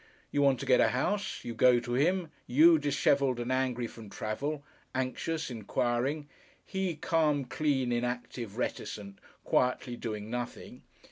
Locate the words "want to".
0.41-0.65